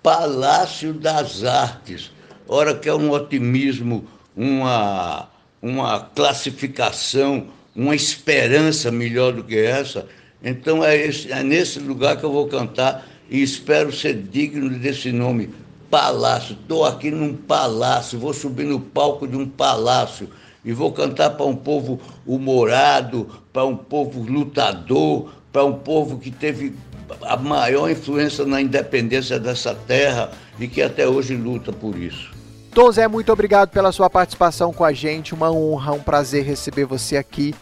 Palácio 0.01 0.95
das 0.95 1.43
Artes. 1.43 2.13
Ora, 2.47 2.73
que 2.73 2.89
é 2.89 2.95
um 2.95 3.11
otimismo, 3.11 4.07
uma, 4.37 5.29
uma 5.61 5.99
classificação, 6.15 7.49
uma 7.75 7.97
esperança 7.97 8.93
melhor 8.93 9.33
do 9.33 9.43
que 9.43 9.59
essa. 9.59 10.07
Então 10.41 10.85
é, 10.85 10.97
esse, 10.97 11.33
é 11.33 11.43
nesse 11.43 11.81
lugar 11.81 12.17
que 12.17 12.23
eu 12.23 12.31
vou 12.31 12.47
cantar 12.47 13.05
e 13.29 13.43
espero 13.43 13.93
ser 13.93 14.15
digno 14.15 14.71
desse 14.71 15.11
nome, 15.11 15.51
Palácio. 15.91 16.57
Estou 16.63 16.85
aqui 16.85 17.11
num 17.11 17.35
palácio, 17.35 18.21
vou 18.21 18.33
subir 18.33 18.67
no 18.67 18.79
palco 18.79 19.27
de 19.27 19.37
um 19.37 19.49
palácio 19.49 20.31
e 20.65 20.73
vou 20.73 20.93
cantar 20.93 21.31
para 21.31 21.45
um 21.45 21.57
povo 21.57 22.01
humorado, 22.25 23.29
para 23.53 23.65
um 23.65 23.77
povo 23.77 24.23
lutador, 24.23 25.42
para 25.53 25.65
um 25.65 25.75
povo 25.75 26.19
que 26.19 26.31
teve 26.31 26.75
a 27.23 27.37
maior 27.37 27.91
influência 27.91 28.45
na 28.45 28.61
independência 28.61 29.39
dessa 29.39 29.75
terra 29.75 30.31
e 30.59 30.67
que 30.67 30.81
até 30.81 31.07
hoje 31.07 31.37
luta 31.37 31.73
por 31.73 31.97
isso. 31.97 32.33
Tom 32.75 32.91
Zé, 32.91 33.07
muito 33.07 33.31
obrigado 33.31 33.69
pela 33.69 33.93
sua 33.93 34.09
participação 34.09 34.73
com 34.73 34.83
a 34.83 34.93
gente. 34.93 35.35
Uma 35.35 35.51
honra, 35.51 35.93
um 35.93 36.01
prazer 36.01 36.45
receber 36.45 36.87
você 36.87 37.19
aqui, 37.19 37.55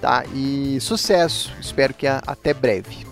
tá? 0.00 0.24
E 0.34 0.78
sucesso. 0.80 1.52
Espero 1.60 1.92
que 1.92 2.06
até 2.06 2.54
breve. 2.54 3.04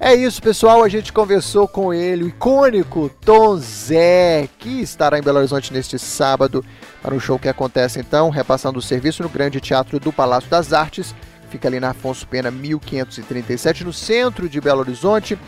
É 0.00 0.12
isso, 0.12 0.42
pessoal. 0.42 0.82
A 0.82 0.88
gente 0.88 1.12
conversou 1.12 1.68
com 1.68 1.94
ele, 1.94 2.24
o 2.24 2.28
icônico 2.28 3.08
Tom 3.24 3.56
Zé, 3.56 4.48
que 4.58 4.80
estará 4.80 5.16
em 5.16 5.22
Belo 5.22 5.38
Horizonte 5.38 5.72
neste 5.72 5.96
sábado 5.96 6.64
para 7.00 7.14
um 7.14 7.20
show 7.20 7.38
que 7.38 7.48
acontece 7.48 8.00
então, 8.00 8.28
repassando 8.28 8.80
o 8.80 8.82
serviço 8.82 9.22
no 9.22 9.28
Grande 9.28 9.60
Teatro 9.60 10.00
do 10.00 10.12
Palácio 10.12 10.50
das 10.50 10.72
Artes 10.72 11.14
fica 11.52 11.68
ali 11.68 11.78
na 11.78 11.90
Afonso 11.90 12.26
Pena 12.26 12.50
1537, 12.50 13.84
no 13.84 13.92
centro 13.92 14.48
de 14.48 14.58
Belo 14.60 14.80
Horizonte. 14.80 15.38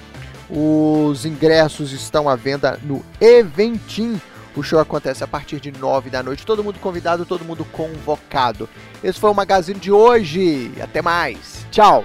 Os 0.51 1.25
ingressos 1.25 1.93
estão 1.93 2.29
à 2.29 2.37
venda 2.37 2.79
no 2.83 3.03
Eventim. 3.19 4.21
O 4.55 4.63
show 4.63 4.79
acontece 4.79 5.25
a 5.25 5.27
partir 5.27 5.59
de 5.59 5.73
9 5.73 6.11
da 6.11 6.23
noite. 6.23 6.45
Todo 6.45 6.63
mundo 6.63 6.79
convidado, 6.79 7.25
todo 7.25 7.45
mundo 7.45 7.65
convocado. 7.65 8.69
Esse 9.03 9.19
foi 9.19 9.31
o 9.31 9.35
Magazine 9.35 9.81
de 9.81 9.91
hoje. 9.91 10.71
Até 10.81 11.01
mais. 11.01 11.67
Tchau. 11.71 12.05